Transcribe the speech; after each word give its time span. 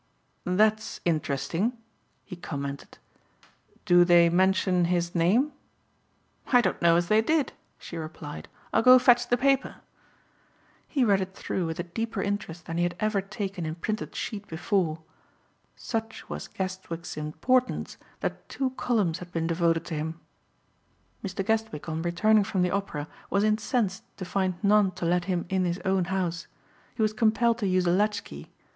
"That's 0.47 0.99
interesting," 1.05 1.73
he 2.25 2.35
commented. 2.35 2.97
"Do 3.85 4.03
they 4.03 4.29
mention 4.31 4.85
his 4.85 5.13
name?" 5.13 5.51
"I 6.47 6.59
don't 6.59 6.81
know 6.81 6.95
as 6.95 7.07
they 7.07 7.21
did," 7.21 7.53
she 7.77 7.97
replied. 7.97 8.47
"I'll 8.73 8.81
go 8.81 8.97
fetch 8.97 9.27
the 9.29 9.37
paper." 9.37 9.75
He 10.87 11.03
read 11.05 11.21
it 11.21 11.35
through 11.35 11.67
with 11.67 11.79
a 11.79 11.83
deeper 11.83 12.19
interest 12.19 12.65
than 12.65 12.77
he 12.77 12.83
had 12.83 12.95
ever 12.99 13.21
taken 13.21 13.63
in 13.63 13.75
printed 13.75 14.15
sheet 14.15 14.47
before. 14.47 15.03
Such 15.75 16.27
was 16.27 16.47
Guestwick's 16.47 17.15
importance 17.15 17.97
that 18.21 18.49
two 18.49 18.71
columns 18.71 19.19
had 19.19 19.31
been 19.31 19.45
devoted 19.45 19.85
to 19.85 19.93
him. 19.93 20.19
Mr. 21.23 21.45
Guestwick 21.45 21.87
on 21.87 22.01
returning 22.01 22.43
from 22.43 22.63
the 22.63 22.71
Opera 22.71 23.07
was 23.29 23.43
incensed 23.43 24.01
to 24.17 24.25
find 24.25 24.55
none 24.63 24.89
to 24.93 25.05
let 25.05 25.25
him 25.25 25.45
in 25.47 25.63
his 25.63 25.77
own 25.85 26.05
house. 26.05 26.47
He 26.95 27.03
was 27.03 27.13
compelled 27.13 27.59
to 27.59 27.67
use 27.67 27.85
a 27.85 27.91
latchkey. 27.91 28.49